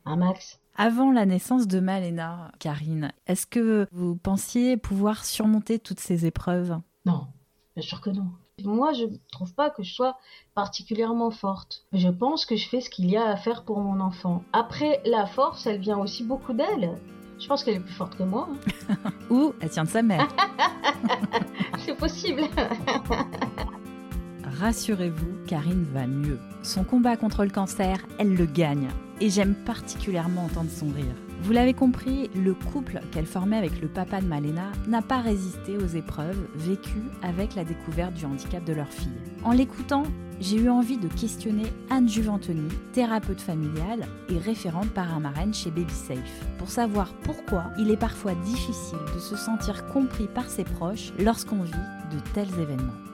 un 0.04 0.14
max. 0.14 0.60
Avant 0.76 1.10
la 1.10 1.26
naissance 1.26 1.66
de 1.66 1.80
Malena, 1.80 2.52
Karine, 2.60 3.10
est-ce 3.26 3.48
que 3.48 3.88
vous 3.90 4.14
pensiez 4.14 4.76
pouvoir 4.76 5.24
surmonter 5.24 5.80
toutes 5.80 5.98
ces 5.98 6.24
épreuves? 6.24 6.78
Non, 7.04 7.26
bien 7.74 7.82
sûr 7.82 8.00
que 8.00 8.10
non. 8.10 8.28
Moi, 8.64 8.92
je 8.92 9.04
ne 9.04 9.16
trouve 9.32 9.52
pas 9.54 9.70
que 9.70 9.82
je 9.82 9.92
sois 9.92 10.16
particulièrement 10.54 11.30
forte. 11.30 11.84
Je 11.92 12.08
pense 12.08 12.46
que 12.46 12.56
je 12.56 12.68
fais 12.68 12.80
ce 12.80 12.90
qu'il 12.90 13.10
y 13.10 13.16
a 13.16 13.26
à 13.28 13.36
faire 13.36 13.64
pour 13.64 13.80
mon 13.80 14.00
enfant. 14.00 14.42
Après, 14.52 15.00
la 15.04 15.26
force, 15.26 15.66
elle 15.66 15.80
vient 15.80 15.98
aussi 15.98 16.24
beaucoup 16.24 16.52
d'elle. 16.52 16.98
Je 17.38 17.46
pense 17.46 17.64
qu'elle 17.64 17.76
est 17.76 17.80
plus 17.80 17.94
forte 17.94 18.16
que 18.16 18.22
moi. 18.22 18.48
hein. 18.90 18.96
Ou 19.30 19.54
elle 19.60 19.70
tient 19.70 19.84
de 19.84 19.88
sa 19.88 20.02
mère 20.02 20.28
C'est 21.78 21.96
possible. 21.96 22.42
Rassurez-vous, 24.60 25.46
Karine 25.46 25.86
va 25.92 26.06
mieux. 26.06 26.38
Son 26.62 26.84
combat 26.84 27.16
contre 27.16 27.44
le 27.44 27.50
cancer, 27.50 27.98
elle 28.18 28.34
le 28.34 28.44
gagne. 28.46 28.88
Et 29.20 29.30
j'aime 29.30 29.54
particulièrement 29.54 30.44
entendre 30.44 30.70
son 30.70 30.88
rire. 30.88 31.14
Vous 31.42 31.52
l'avez 31.52 31.72
compris, 31.72 32.30
le 32.34 32.52
couple 32.52 33.00
qu'elle 33.10 33.26
formait 33.26 33.56
avec 33.56 33.80
le 33.80 33.88
papa 33.88 34.20
de 34.20 34.26
Malena 34.26 34.70
n'a 34.86 35.00
pas 35.00 35.20
résisté 35.20 35.78
aux 35.78 35.86
épreuves 35.86 36.46
vécues 36.54 37.08
avec 37.22 37.54
la 37.54 37.64
découverte 37.64 38.12
du 38.12 38.26
handicap 38.26 38.62
de 38.64 38.74
leur 38.74 38.88
fille. 38.88 39.08
En 39.42 39.52
l'écoutant, 39.52 40.02
j'ai 40.38 40.58
eu 40.58 40.68
envie 40.68 40.98
de 40.98 41.08
questionner 41.08 41.64
Anne 41.88 42.08
Juventoni, 42.08 42.68
thérapeute 42.92 43.40
familiale 43.40 44.06
et 44.28 44.38
référente 44.38 44.90
paramarraine 44.90 45.54
chez 45.54 45.70
BabySafe, 45.70 46.44
pour 46.58 46.68
savoir 46.68 47.12
pourquoi 47.22 47.64
il 47.78 47.90
est 47.90 47.96
parfois 47.96 48.34
difficile 48.34 48.98
de 49.14 49.20
se 49.20 49.36
sentir 49.36 49.86
compris 49.86 50.28
par 50.34 50.48
ses 50.48 50.64
proches 50.64 51.12
lorsqu'on 51.18 51.62
vit 51.62 51.72
de 51.72 52.18
tels 52.34 52.60
événements. 52.60 53.09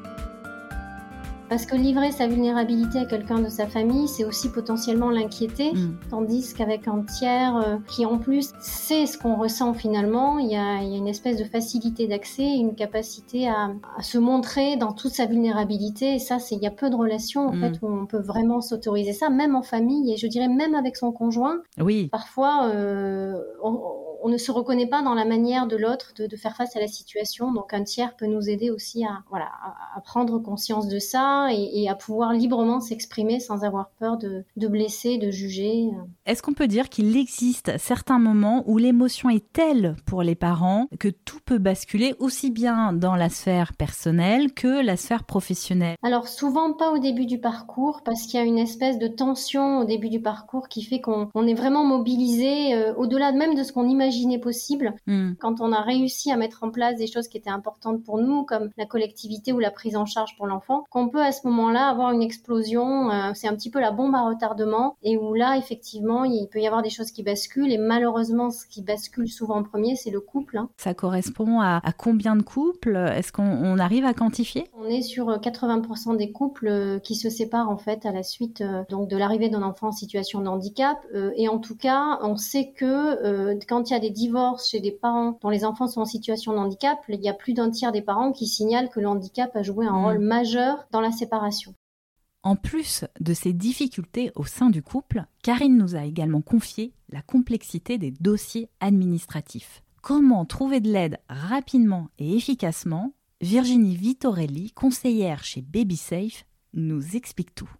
Parce 1.49 1.65
que 1.67 1.77
livrer 1.77 2.11
sa 2.13 2.27
vulnérabilité 2.27 2.99
à 2.99 3.05
quelqu'un 3.05 3.39
de 3.41 3.49
sa 3.49 3.67
famille, 3.67 4.09
c'est 4.09 4.25
aussi 4.25 4.51
potentiellement 4.51 5.11
l'inquiéter. 5.11 5.73
Mm. 5.73 5.99
Tandis 6.11 6.55
qu'avec 6.55 6.89
un 6.89 7.03
tiers 7.03 7.57
euh, 7.57 7.77
qui 7.89 8.05
en 8.05 8.19
plus 8.19 8.53
sait 8.61 9.07
ce 9.07 9.17
qu'on 9.17 9.37
ressent 9.37 9.73
finalement, 9.75 10.39
il 10.39 10.49
y 10.49 10.57
y 10.57 10.57
a 10.57 10.83
une 10.83 11.07
espèce 11.09 11.37
de 11.37 11.45
facilité 11.45 12.07
d'accès, 12.07 12.43
une 12.57 12.75
capacité 12.75 13.47
à, 13.47 13.73
à 13.99 14.03
se 14.03 14.17
montrer 14.17 14.77
dans 14.77 14.93
toute 14.93 15.13
sa 15.13 15.27
vulnérabilité. 15.27 16.15
Et 16.15 16.19
ça, 16.19 16.39
c'est 16.39 16.55
il 16.55 16.63
y 16.63 16.67
a 16.67 16.71
peu 16.71 16.89
de 16.91 16.95
relations 16.97 17.49
en 17.49 17.53
Mm. 17.53 17.61
fait 17.61 17.79
où 17.83 17.87
on 17.89 18.07
peut 18.07 18.21
vraiment 18.21 18.61
s'autoriser 18.61 19.13
ça, 19.13 19.29
même 19.29 19.55
en 19.55 19.63
famille 19.63 20.13
et 20.13 20.17
je 20.17 20.27
dirais 20.27 20.49
même 20.49 20.75
avec 20.75 20.97
son 20.97 21.13
conjoint. 21.13 21.59
Oui, 21.79 22.09
Parfois, 22.11 22.71
euh, 22.73 23.35
on, 23.63 23.79
on 24.23 24.29
ne 24.29 24.37
se 24.39 24.51
reconnaît 24.51 24.87
pas 24.87 25.03
dans 25.03 25.15
la 25.15 25.25
manière 25.25 25.67
de 25.67 25.77
l'autre 25.77 26.13
de, 26.17 26.27
de 26.27 26.37
faire 26.37 26.57
face 26.57 26.77
à 26.77 26.81
la 26.81 26.89
situation. 26.89 27.53
Donc 27.53 27.75
un 27.75 27.83
tiers 27.83 28.17
peut 28.17 28.27
nous 28.27 28.49
aider 28.49 28.71
aussi 28.71 29.05
à, 29.05 29.23
voilà, 29.31 29.47
à, 29.63 29.99
à 29.99 30.01
prendre 30.01 30.39
conscience 30.39 30.89
de 30.89 30.99
ça 30.99 31.49
et, 31.53 31.83
et 31.83 31.89
à 31.89 31.95
pouvoir 31.95 32.33
librement 32.33 32.81
s'exprimer 32.81 33.41
sans 33.41 33.65
avoir 33.65 33.91
peur 33.99 34.17
de, 34.17 34.45
de 34.57 34.69
blesser, 34.69 35.19
de 35.19 35.31
juger. 35.31 35.91
Est-ce 36.27 36.43
qu'on 36.43 36.55
peut 36.55 36.69
dire 36.69 36.89
qu'il 36.89 37.17
existe 37.17 37.77
certains 37.79 38.19
moments 38.19 38.65
où 38.67 38.79
l'émotion 38.79 39.31
est 39.31 39.53
telle 39.53 39.97
pour 40.07 40.23
les 40.23 40.35
parents 40.35 40.87
que 40.99 41.09
tout 41.09 41.39
peut 41.45 41.59
basculer 41.59 42.15
aussi 42.19 42.51
bien 42.51 42.93
dans 42.93 43.17
la 43.17 43.29
sphère 43.29 43.73
personnelle 43.75 44.53
que 44.53 44.85
la 44.85 44.97
sphère 44.97 45.25
professionnelle? 45.25 45.97
Alors 46.03 46.29
souvent 46.29 46.73
pas 46.73 46.91
au 46.91 46.99
début 46.99 47.27
du 47.27 47.39
parcours 47.39 48.03
parce 48.05 48.23
qu'il 48.23 48.41
y 48.41 48.43
a 48.43 48.47
une 48.47 48.59
espèce 48.59 48.99
de 48.99 49.09
tension 49.09 49.79
au 49.79 49.85
début 49.85 50.09
du 50.09 50.21
parcours 50.21 50.69
qui 50.69 50.83
fait 50.83 51.01
qu'on 51.01 51.29
on 51.35 51.47
est 51.47 51.55
vraiment 51.55 51.85
mobilisé 51.85 52.75
euh, 52.75 52.95
au-delà 52.95 53.33
même 53.33 53.55
de 53.55 53.63
ce 53.63 53.73
qu'on 53.73 53.89
imaginait 54.07 54.39
possible. 54.39 54.95
Hmm. 55.07 55.33
quand 55.39 55.61
on 55.61 55.73
a 55.73 55.81
réussi 55.81 56.31
à 56.31 56.37
mettre 56.37 56.63
en 56.63 56.71
place 56.71 56.97
des 56.97 57.07
choses 57.07 57.29
qui 57.29 57.37
étaient 57.37 57.51
importantes 57.51 58.03
pour 58.05 58.19
nous, 58.19 58.45
comme 58.45 58.71
la 58.77 58.87
collectivité 58.87 59.53
ou 59.53 59.59
la 59.59 59.71
prise 59.71 59.97
en 59.97 60.07
charge 60.07 60.37
pour 60.37 60.47
l'enfant, 60.47 60.85
qu'on 60.91 61.09
peut 61.09 61.23
à 61.23 61.33
ce 61.33 61.47
moment-là 61.47 61.89
avoir 61.89 62.13
une 62.13 62.23
explosion, 62.23 63.11
euh, 63.11 63.31
c'est 63.35 63.49
un 63.49 63.55
petit 63.55 63.71
peu 63.71 63.81
la 63.81 63.91
bombe 63.91 64.15
à 64.15 64.23
retardement, 64.23 64.97
et 65.03 65.17
où 65.17 65.35
là, 65.35 65.57
effectivement, 65.57 66.25
il 66.25 66.49
peut 66.51 66.61
y 66.61 66.67
avoir 66.67 66.83
des 66.83 66.91
choses 66.91 67.11
qui 67.11 67.23
basculent 67.23 67.73
et 67.73 67.79
malheureusement, 67.79 68.51
ce 68.51 68.67
qui 68.67 68.83
bascule 68.83 69.29
souvent 69.29 69.57
en 69.57 69.63
premier, 69.63 69.97
c'est 69.97 70.11
le 70.11 70.21
couple. 70.21 70.59
Hein. 70.59 70.69
Ça 70.77 70.95
correspond 70.95 71.61
à, 71.61 71.81
combien 71.97 72.37
de 72.37 72.43
couples? 72.43 72.97
Est-ce 72.97 73.33
qu'on 73.33 73.79
arrive 73.79 74.05
à 74.05 74.15
quantifier? 74.15 74.69
On 74.79 74.85
est 74.85 75.03
sur 75.03 75.29
80% 75.29 76.17
des 76.17 76.33
couples 76.33 77.01
qui 77.03 77.15
se 77.15 77.31
séparent 77.31 77.71
en 77.71 77.77
fait 77.77 78.07
à 78.07 78.13
la 78.13 78.23
suite 78.23 78.63
donc 78.89 79.09
de 79.09 79.17
l'arrivée 79.17 79.49
d'un 79.49 79.63
enfant 79.63 79.89
en 79.89 79.93
situation 79.93 80.41
de 80.41 80.49
handicap. 80.49 80.99
et 81.37 81.49
en 81.49 81.59
tout 81.59 81.77
cas, 81.77 82.19
on 82.23 82.37
sait 82.37 82.73
que 82.77 83.57
quand 83.67 83.91
il 83.91 83.93
y 83.93 83.96
a 83.96 83.96
des 84.01 84.11
divorces 84.11 84.71
chez 84.71 84.81
des 84.81 84.93
parents 84.93 85.39
dont 85.43 85.51
les 85.51 85.65
enfants 85.65 85.89
sont 85.89 86.01
en 86.01 86.07
situation 86.07 86.53
de 86.53 86.59
handicap, 86.59 86.99
il 87.09 87.21
y 87.21 87.29
a 87.29 87.35
plus 87.35 87.55
d'un 87.55 87.71
tiers 87.71 87.93
des 87.93 88.03
parents 88.03 88.33
qui 88.33 88.47
signalent 88.47 88.91
que 88.91 89.01
le 89.01 89.09
handicap 89.09 89.55
a 89.55 89.63
joué 89.63 89.87
un 89.87 89.93
mmh. 89.93 90.05
rôle 90.05 90.19
majeur 90.19 90.87
dans 90.91 91.01
la 91.01 91.13
séparation. 91.13 91.75
En 92.43 92.55
plus 92.55 93.05
de 93.19 93.35
ces 93.35 93.53
difficultés 93.53 94.31
au 94.37 94.45
sein 94.45 94.71
du 94.71 94.81
couple, 94.83 95.25
Karine 95.43 95.77
nous 95.77 95.97
a 95.97 96.05
également 96.05 96.43
confié 96.43 96.93
la 97.11 97.21
complexité 97.21 97.99
des 97.99 98.13
dossiers 98.13 98.69
administratifs. 98.79 99.83
Comment 100.01 100.45
trouver 100.45 100.81
de 100.81 100.93
l'aide 100.93 101.19
rapidement 101.29 102.09
et 102.19 102.37
efficacement? 102.37 103.13
Virginie 103.41 103.97
Vitorelli, 103.97 104.71
conseillère 104.71 105.43
chez 105.43 105.61
BabySafe, 105.61 106.47
nous 106.73 107.17
explique 107.17 107.55
tout. 107.55 107.71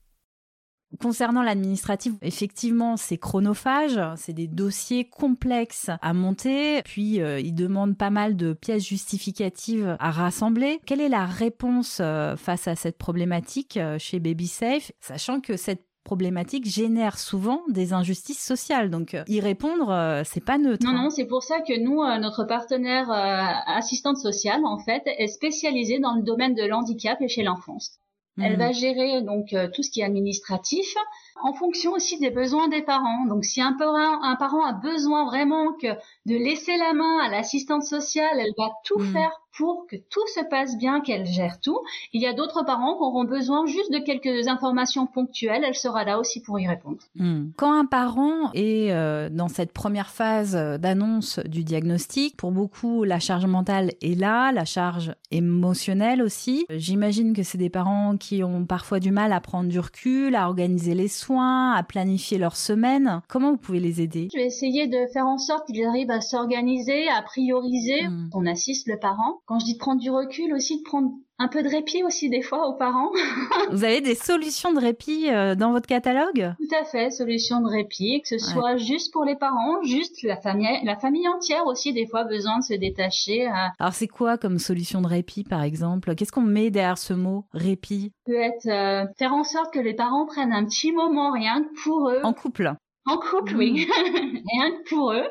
Concernant 1.01 1.43
l'administratif, 1.43 2.15
effectivement, 2.23 2.97
c'est 2.97 3.19
chronophage, 3.19 4.01
c'est 4.17 4.33
des 4.33 4.47
dossiers 4.47 5.05
complexes 5.05 5.91
à 6.01 6.13
monter, 6.15 6.83
puis 6.85 7.21
euh, 7.21 7.41
ils 7.41 7.55
demandent 7.55 7.97
pas 7.97 8.11
mal 8.11 8.37
de 8.37 8.53
pièces 8.53 8.87
justificatives 8.87 9.97
à 9.99 10.11
rassembler. 10.11 10.81
Quelle 10.87 11.01
est 11.01 11.09
la 11.09 11.27
réponse 11.27 11.99
euh, 12.01 12.37
face 12.37 12.69
à 12.69 12.77
cette 12.77 12.99
problématique 12.99 13.77
euh, 13.77 13.99
chez 13.99 14.21
BabySafe, 14.21 14.93
sachant 15.01 15.41
que 15.41 15.57
cette 15.57 15.85
problématique 16.05 16.67
génère 16.67 17.19
souvent 17.19 17.63
des 17.69 17.93
injustices 17.93 18.43
sociales. 18.43 18.89
Donc 18.89 19.17
y 19.27 19.41
répondre, 19.41 20.23
c'est 20.25 20.45
pas 20.45 20.57
neutre. 20.57 20.87
Non, 20.87 20.93
non, 20.93 21.11
c'est 21.11 21.25
pour 21.25 21.43
ça 21.43 21.59
que 21.63 21.77
nous, 21.83 21.97
notre 22.21 22.45
partenaire 22.45 23.11
assistante 23.11 24.17
sociale, 24.17 24.65
en 24.65 24.79
fait, 24.79 25.03
est 25.19 25.27
spécialisé 25.27 25.99
dans 25.99 26.15
le 26.15 26.23
domaine 26.23 26.55
de 26.55 26.65
l'handicap 26.65 27.21
et 27.21 27.27
chez 27.27 27.43
l'enfance. 27.43 27.99
Elle 28.39 28.53
mhm. 28.53 28.59
va 28.59 28.73
gérer 28.73 29.23
donc 29.23 29.53
euh, 29.53 29.69
tout 29.73 29.83
ce 29.83 29.91
qui 29.91 30.01
est 30.01 30.05
administratif 30.05 30.95
en 31.43 31.53
fonction 31.53 31.93
aussi 31.93 32.19
des 32.19 32.31
besoins 32.31 32.69
des 32.69 32.83
parents. 32.83 33.27
Donc 33.27 33.45
si 33.45 33.61
un 33.61 33.73
parent, 33.73 34.23
un 34.23 34.37
parent 34.37 34.65
a 34.65 34.73
besoin 34.73 35.25
vraiment 35.27 35.73
que 35.75 35.89
de 36.27 36.37
laisser 36.37 36.77
la 36.77 36.93
main 36.93 37.19
à 37.21 37.31
l'assistante 37.31 37.83
sociale, 37.83 38.39
elle 38.39 38.55
va 38.57 38.71
tout 38.85 38.99
mhm. 38.99 39.13
faire 39.13 39.41
pour 39.57 39.87
que 39.87 39.97
tout 39.97 40.27
se 40.35 40.45
passe 40.49 40.77
bien, 40.77 41.01
qu'elle 41.01 41.27
gère 41.27 41.61
tout. 41.61 41.79
Il 42.13 42.21
y 42.21 42.27
a 42.27 42.33
d'autres 42.33 42.65
parents 42.65 42.95
qui 42.95 43.03
auront 43.03 43.25
besoin 43.25 43.67
juste 43.67 43.93
de 43.93 43.99
quelques 43.99 44.49
informations 44.49 45.07
ponctuelles. 45.07 45.65
Elle 45.67 45.75
sera 45.75 46.05
là 46.05 46.19
aussi 46.19 46.43
pour 46.43 46.59
y 46.61 46.69
répondre. 46.69 46.99
Hmm. 47.15 47.47
Quand 47.57 47.73
un 47.73 47.87
parent 47.87 48.53
est 48.53 48.93
euh, 48.93 49.29
dans 49.31 49.49
cette 49.49 49.73
première 49.73 50.11
phase 50.11 50.55
d'annonce 50.55 51.39
du 51.41 51.65
diagnostic, 51.65 52.37
pour 52.37 52.53
beaucoup, 52.53 53.05
la 53.05 53.19
charge 53.19 53.47
mentale 53.47 53.93
est 54.03 54.19
là, 54.19 54.53
la 54.53 54.65
charge 54.65 55.15
émotionnelle 55.31 56.23
aussi. 56.23 56.67
J'imagine 56.71 57.33
que 57.33 57.43
c'est 57.43 57.59
des 57.59 57.71
parents 57.71 58.17
qui 58.17 58.45
ont 58.45 58.67
parfois 58.67 59.01
du 59.01 59.11
mal 59.11 59.33
à 59.33 59.41
prendre 59.41 59.71
du 59.71 59.81
recul, 59.81 60.37
à 60.37 60.49
organiser 60.49 60.95
les 60.95 61.09
soins, 61.09 61.26
à 61.35 61.83
planifier 61.83 62.39
leur 62.39 62.57
semaine. 62.57 63.21
Comment 63.29 63.51
vous 63.51 63.57
pouvez 63.59 63.81
les 63.81 64.01
aider? 64.01 64.29
Je 64.33 64.39
vais 64.39 64.47
essayer 64.47 64.87
de 64.87 65.07
faire 65.13 65.27
en 65.27 65.39
sorte 65.39 65.67
qu'ils 65.67 65.85
arrivent 65.85 66.11
à 66.11 66.21
s'organiser, 66.21 67.09
à 67.09 67.23
prioriser. 67.23 68.09
Hmm. 68.09 68.31
On 68.33 68.47
assiste 68.47 68.89
le 68.89 68.99
parent 68.99 69.41
quand 69.47 69.59
je 69.59 69.67
dis 69.67 69.75
de 69.75 69.79
prendre 69.79 70.01
du 70.01 70.11
recul 70.11 70.55
aussi, 70.55 70.79
de 70.79 70.83
prendre 70.83 71.11
un 71.39 71.49
peu 71.49 71.63
de 71.63 71.69
répit 71.69 72.03
aussi 72.03 72.31
des 72.31 72.43
fois 72.43 72.69
aux 72.69 72.75
parents. 72.75 73.11
Vous 73.71 73.85
avez 73.85 74.01
des 74.01 74.15
solutions 74.15 74.73
de 74.73 74.81
répit 74.81 75.31
euh, 75.31 75.55
dans 75.55 75.73
votre 75.73 75.87
catalogue? 75.87 76.55
Tout 76.59 76.77
à 76.81 76.85
fait, 76.85 77.11
solutions 77.11 77.61
de 77.61 77.69
répit, 77.69 78.23
que 78.23 78.29
ce 78.29 78.39
soit 78.39 78.77
juste 78.77 79.13
pour 79.13 79.25
les 79.25 79.37
parents, 79.37 79.83
juste 79.83 80.23
la 80.23 80.37
famille, 80.37 80.69
la 80.85 80.97
famille 80.97 81.29
entière 81.29 81.67
aussi 81.67 81.93
des 81.93 82.07
fois 82.07 82.25
besoin 82.25 82.59
de 82.59 82.65
se 82.65 82.75
détacher. 82.75 83.47
Alors 83.79 83.93
c'est 83.93 84.09
quoi 84.09 84.39
comme 84.39 84.59
solution 84.59 85.01
de 85.03 85.09
répit 85.09 85.45
par 85.45 85.63
exemple? 85.63 86.15
Qu'est-ce 86.15 86.33
qu'on 86.33 86.43
met 86.43 86.71
derrière 86.71 86.99
ce 86.99 87.13
mot 87.13 87.45
répit? 87.53 88.13
Peut 88.25 88.41
être 88.41 88.67
euh, 88.67 89.07
faire 89.19 89.35
en 89.35 89.45
sorte 89.45 89.73
que 89.73 89.81
les 89.81 89.95
parents 89.95 90.27
prennent 90.27 90.53
un 90.53 90.65
petit 90.65 90.93
moment 90.93 91.33
rien 91.33 91.63
que 91.63 91.83
pour 91.83 92.09
eux. 92.09 92.21
En 92.23 92.33
couple 92.33 92.73
en 93.07 93.19
couple, 93.19 93.55
oui, 93.57 93.87
rien 93.97 94.73
que 94.73 94.89
pour 94.89 95.13
eux, 95.13 95.27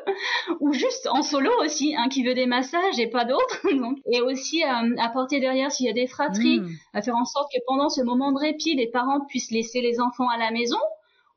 ou 0.60 0.72
juste 0.72 1.06
en 1.12 1.22
solo 1.22 1.50
aussi, 1.62 1.94
un 1.94 2.08
qui 2.08 2.24
veut 2.24 2.34
des 2.34 2.46
massages 2.46 2.98
et 2.98 3.06
pas 3.06 3.26
d'autres, 3.26 3.60
et 4.12 4.22
aussi 4.22 4.64
euh, 4.64 4.96
apporter 4.98 5.40
derrière 5.40 5.70
s'il 5.70 5.86
y 5.86 5.90
a 5.90 5.92
des 5.92 6.06
fratries, 6.06 6.60
mm. 6.60 6.68
à 6.94 7.02
faire 7.02 7.16
en 7.16 7.26
sorte 7.26 7.52
que 7.52 7.60
pendant 7.66 7.90
ce 7.90 8.00
moment 8.00 8.32
de 8.32 8.38
répit, 8.38 8.74
les 8.74 8.86
parents 8.86 9.20
puissent 9.26 9.50
laisser 9.50 9.82
les 9.82 10.00
enfants 10.00 10.28
à 10.30 10.38
la 10.38 10.50
maison, 10.50 10.78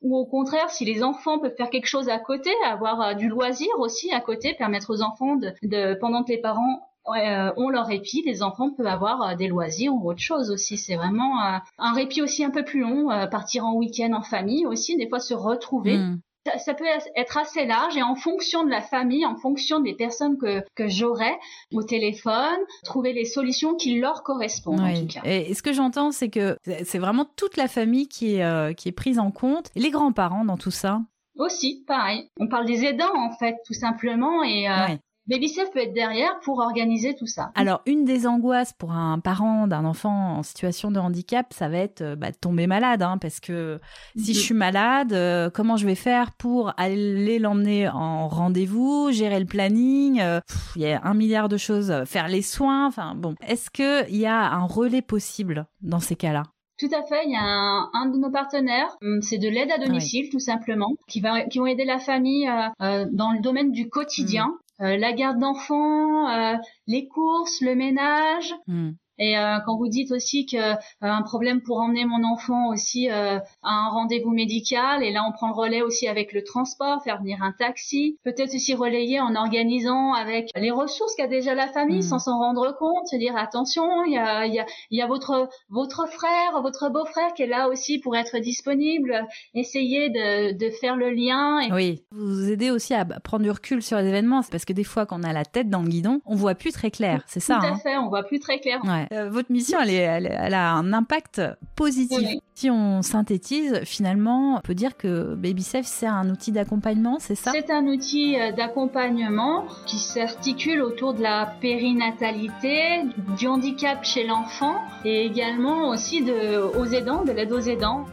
ou 0.01 0.15
au 0.15 0.25
contraire, 0.25 0.69
si 0.69 0.86
les 0.86 1.03
enfants 1.03 1.39
peuvent 1.39 1.55
faire 1.58 1.69
quelque 1.69 1.88
chose 1.88 2.08
à 2.08 2.19
côté, 2.19 2.51
avoir 2.65 3.01
euh, 3.01 3.13
du 3.15 3.27
loisir 3.27 3.69
aussi 3.77 4.13
à 4.13 4.22
côté, 4.22 4.53
permettre 4.53 4.93
aux 4.93 5.01
enfants 5.01 5.36
de, 5.36 5.93
pendant 6.00 6.24
que 6.24 6.31
les 6.31 6.39
parents 6.39 6.88
euh, 7.17 7.51
ont 7.58 7.67
leur 7.67 7.88
répit, 7.88 8.24
les 8.25 8.43
enfants 8.43 8.69
peuvent 8.72 8.88
avoir 8.88 9.36
des 9.36 9.48
loisirs 9.48 9.93
ou 9.93 10.10
autre 10.10 10.22
chose 10.22 10.51
aussi. 10.51 10.77
C'est 10.77 10.96
vraiment 10.96 11.34
un 11.79 11.93
répit 11.93 12.22
aussi 12.22 12.46
un 12.46 12.50
peu 12.50 12.63
plus 12.63 12.81
long, 12.81 13.10
partir 13.29 13.65
en 13.65 13.74
week-end 13.74 14.13
en 14.13 14.22
famille 14.22 14.65
aussi, 14.65 14.96
des 14.96 15.10
fois 15.10 15.19
se 15.19 15.34
retrouver. 15.34 15.98
Mm 15.98 16.22
ça, 16.57 16.73
peut 16.73 16.85
être 17.15 17.37
assez 17.37 17.65
large 17.65 17.95
et 17.97 18.03
en 18.03 18.15
fonction 18.15 18.63
de 18.63 18.69
la 18.69 18.81
famille, 18.81 19.25
en 19.25 19.35
fonction 19.35 19.79
des 19.79 19.93
personnes 19.93 20.37
que, 20.37 20.63
que 20.75 20.87
j'aurai 20.87 21.37
au 21.73 21.83
téléphone, 21.83 22.59
trouver 22.83 23.13
les 23.13 23.25
solutions 23.25 23.75
qui 23.75 23.99
leur 23.99 24.23
correspondent 24.23 24.81
en 24.81 24.93
tout 24.93 25.07
cas. 25.07 25.21
Et 25.23 25.53
ce 25.53 25.61
que 25.61 25.73
j'entends, 25.73 26.11
c'est 26.11 26.29
que 26.29 26.57
c'est 26.83 26.99
vraiment 26.99 27.25
toute 27.35 27.57
la 27.57 27.67
famille 27.67 28.07
qui 28.07 28.35
est, 28.35 28.43
euh, 28.43 28.73
qui 28.73 28.89
est 28.89 28.93
prise 28.93 29.19
en 29.19 29.31
compte, 29.31 29.69
les 29.75 29.91
grands-parents 29.91 30.45
dans 30.45 30.57
tout 30.57 30.71
ça? 30.71 31.01
Aussi, 31.37 31.83
pareil. 31.87 32.29
On 32.37 32.47
parle 32.47 32.65
des 32.65 32.83
aidants 32.83 33.15
en 33.15 33.31
fait, 33.31 33.55
tout 33.65 33.73
simplement, 33.73 34.43
et 34.43 34.69
euh, 34.69 34.95
BabySafe 35.29 35.69
peut 35.71 35.79
être 35.79 35.93
derrière 35.93 36.39
pour 36.39 36.57
organiser 36.57 37.13
tout 37.13 37.27
ça. 37.27 37.51
Alors, 37.53 37.83
une 37.86 38.03
des 38.03 38.25
angoisses 38.25 38.74
pour 38.74 38.91
un 38.93 39.19
parent 39.19 39.67
d'un 39.67 39.86
enfant 39.86 40.38
en 40.38 40.43
situation 40.43 40.89
de 40.89 41.00
handicap, 41.00 41.53
ça 41.53 41.69
va 41.69 41.77
être 41.77 42.01
euh, 42.01 42.15
bah, 42.15 42.31
de 42.31 42.36
tomber 42.36 42.65
malade, 42.65 43.03
hein, 43.03 43.19
parce 43.19 43.39
que 43.39 43.79
si 44.15 44.33
je 44.33 44.39
suis 44.39 44.55
malade, 44.55 45.13
euh, 45.13 45.51
comment 45.51 45.77
je 45.77 45.86
vais 45.86 45.93
faire 45.93 46.31
pour 46.31 46.74
aller 46.77 47.38
l'emmener 47.38 47.88
en 47.89 48.27
rendez-vous, 48.27 49.12
gérer 49.12 49.39
le 49.39 49.45
planning 49.45 50.19
euh, 50.19 50.39
Il 50.75 50.81
y 50.81 50.91
a 50.91 51.00
un 51.03 51.13
milliard 51.13 51.48
de 51.48 51.57
choses, 51.57 51.93
faire 52.05 52.27
les 52.27 52.41
soins. 52.41 52.88
Enfin 52.88 53.13
bon, 53.13 53.36
est-ce 53.45 53.69
qu'il 53.69 54.15
y 54.17 54.25
a 54.25 54.51
un 54.51 54.65
relais 54.65 55.03
possible 55.03 55.67
dans 55.81 56.00
ces 56.00 56.15
cas-là? 56.15 56.41
Tout 56.79 56.89
à 56.91 57.05
fait. 57.05 57.25
Il 57.25 57.31
y 57.31 57.36
a 57.36 57.43
un, 57.43 58.09
de 58.09 58.17
nos 58.17 58.31
partenaires, 58.31 58.98
hum, 59.03 59.21
c'est 59.21 59.38
de 59.38 59.48
l'aide 59.48 59.69
à 59.69 59.77
domicile 59.77 60.29
tout 60.31 60.39
simplement, 60.39 60.95
qui 61.07 61.21
va 61.21 61.43
qui 61.43 61.59
vont 61.59 61.67
aider 61.67 61.86
la 61.86 62.00
famille 62.00 62.50
dans 62.79 63.31
le 63.31 63.41
domaine 63.41 63.71
du 63.71 63.89
quotidien. 63.89 64.48
Mmh. 64.48 64.68
Euh, 64.81 64.98
la 64.98 65.13
garde 65.13 65.39
d'enfants, 65.39 66.29
euh, 66.29 66.55
les 66.88 67.07
courses, 67.07 67.62
le 67.62 67.75
ménage. 67.75 68.53
Hmm. 68.67 68.91
Et 69.19 69.38
euh, 69.38 69.57
quand 69.65 69.77
vous 69.77 69.89
dites 69.89 70.11
aussi 70.11 70.45
que 70.45 70.57
euh, 70.57 70.75
un 71.01 71.21
problème 71.21 71.61
pour 71.61 71.79
emmener 71.79 72.05
mon 72.05 72.23
enfant 72.23 72.69
aussi 72.69 73.11
euh, 73.11 73.38
à 73.63 73.69
un 73.69 73.89
rendez-vous 73.89 74.31
médical, 74.31 75.03
et 75.03 75.11
là 75.11 75.25
on 75.27 75.33
prend 75.33 75.49
le 75.49 75.53
relais 75.53 75.81
aussi 75.81 76.07
avec 76.07 76.31
le 76.31 76.43
transport, 76.43 77.03
faire 77.03 77.19
venir 77.19 77.43
un 77.43 77.51
taxi, 77.51 78.17
peut-être 78.23 78.55
aussi 78.55 78.73
relayer 78.73 79.19
en 79.19 79.35
organisant 79.35 80.13
avec 80.13 80.51
les 80.55 80.71
ressources 80.71 81.15
qu'a 81.15 81.27
déjà 81.27 81.53
la 81.53 81.67
famille, 81.67 82.01
sans 82.01 82.19
s'en 82.19 82.39
rendre 82.39 82.75
compte, 82.77 83.07
se 83.07 83.17
dire 83.17 83.35
attention, 83.35 84.05
il 84.05 84.13
y 84.13 84.17
a, 84.17 84.45
y, 84.47 84.59
a, 84.59 84.65
y 84.89 85.01
a 85.01 85.07
votre 85.07 85.49
votre 85.69 86.07
frère, 86.07 86.61
votre 86.61 86.89
beau-frère 86.89 87.33
qui 87.33 87.43
est 87.43 87.47
là 87.47 87.67
aussi 87.67 87.99
pour 87.99 88.15
être 88.15 88.39
disponible, 88.39 89.27
essayer 89.53 90.09
de, 90.09 90.57
de 90.57 90.69
faire 90.69 90.95
le 90.95 91.11
lien. 91.11 91.59
Et... 91.59 91.73
Oui, 91.73 92.03
vous 92.11 92.49
aidez 92.49 92.71
aussi 92.71 92.93
à 92.93 93.03
prendre 93.03 93.43
du 93.43 93.51
recul 93.51 93.81
sur 93.81 93.97
les 93.97 94.07
événements, 94.07 94.41
c'est 94.43 94.51
parce 94.51 94.65
que 94.65 94.73
des 94.73 94.85
fois 94.85 95.05
quand 95.05 95.19
on 95.19 95.23
a 95.23 95.33
la 95.33 95.43
tête 95.43 95.69
dans 95.69 95.81
le 95.81 95.89
guidon, 95.89 96.21
on 96.25 96.35
voit 96.35 96.55
plus 96.55 96.71
très 96.71 96.89
clair, 96.89 97.23
c'est 97.27 97.41
ça. 97.41 97.57
Tout 97.59 97.65
à 97.65 97.69
hein 97.69 97.79
fait, 97.83 97.97
on 97.97 98.07
voit 98.07 98.23
plus 98.23 98.39
très 98.39 98.59
clair. 98.59 98.79
Ouais. 98.85 99.08
Euh, 99.11 99.29
votre 99.29 99.51
mission, 99.51 99.79
elle, 99.81 99.89
est, 99.89 99.95
elle, 99.95 100.53
a 100.53 100.73
un 100.73 100.93
impact 100.93 101.41
positif. 101.75 102.27
Si 102.53 102.69
on 102.69 103.01
synthétise, 103.01 103.81
finalement, 103.83 104.57
on 104.57 104.61
peut 104.61 104.75
dire 104.75 104.97
que 104.97 105.33
BabySafe, 105.33 105.87
c'est 105.87 106.05
un 106.05 106.29
outil 106.29 106.51
d'accompagnement, 106.51 107.17
c'est 107.19 107.35
ça? 107.35 107.51
C'est 107.53 107.71
un 107.71 107.87
outil 107.87 108.39
euh, 108.39 108.51
d'accompagnement 108.51 109.65
qui 109.87 109.97
s'articule 109.97 110.81
autour 110.81 111.15
de 111.15 111.23
la 111.23 111.55
périnatalité, 111.59 113.03
du 113.37 113.47
handicap 113.47 114.03
chez 114.03 114.27
l'enfant 114.27 114.75
et 115.03 115.25
également 115.25 115.89
aussi 115.89 116.23
de, 116.23 116.77
aux 116.77 116.85
aidants, 116.85 117.23
de 117.23 117.31
l'aide 117.31 117.51
aux 117.51 117.59
aidants. 117.59 118.05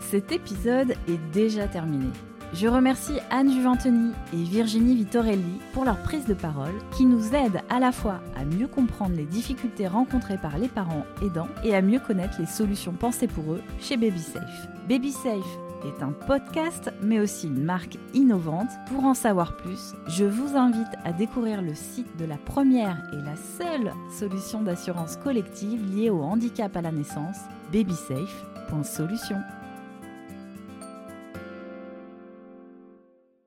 Cet 0.00 0.32
épisode 0.32 0.94
est 1.08 1.32
déjà 1.32 1.66
terminé. 1.66 2.08
Je 2.54 2.68
remercie 2.68 3.18
Anne 3.30 3.50
Juventoni 3.50 4.12
et 4.34 4.42
Virginie 4.42 4.94
Vitorelli 4.94 5.58
pour 5.72 5.86
leur 5.86 5.96
prise 6.02 6.26
de 6.26 6.34
parole 6.34 6.74
qui 6.94 7.06
nous 7.06 7.34
aident 7.34 7.62
à 7.70 7.80
la 7.80 7.92
fois 7.92 8.20
à 8.36 8.44
mieux 8.44 8.66
comprendre 8.66 9.16
les 9.16 9.24
difficultés 9.24 9.88
rencontrées 9.88 10.36
par 10.36 10.58
les 10.58 10.68
parents 10.68 11.06
aidants 11.22 11.48
et 11.64 11.74
à 11.74 11.80
mieux 11.80 11.98
connaître 11.98 12.38
les 12.38 12.46
solutions 12.46 12.92
pensées 12.92 13.26
pour 13.26 13.54
eux 13.54 13.62
chez 13.80 13.96
BabySafe. 13.96 14.68
BabySafe 14.86 15.58
est 15.86 16.02
un 16.02 16.12
podcast 16.12 16.92
mais 17.00 17.20
aussi 17.20 17.46
une 17.46 17.64
marque 17.64 17.96
innovante. 18.12 18.68
Pour 18.88 19.04
en 19.04 19.14
savoir 19.14 19.56
plus, 19.56 19.94
je 20.08 20.26
vous 20.26 20.54
invite 20.54 20.92
à 21.04 21.12
découvrir 21.12 21.62
le 21.62 21.74
site 21.74 22.18
de 22.18 22.26
la 22.26 22.36
première 22.36 23.02
et 23.14 23.24
la 23.24 23.36
seule 23.36 23.94
solution 24.18 24.60
d'assurance 24.60 25.16
collective 25.16 25.82
liée 25.96 26.10
au 26.10 26.20
handicap 26.20 26.76
à 26.76 26.82
la 26.82 26.92
naissance, 26.92 27.38
babysafe.solution. 27.72 29.38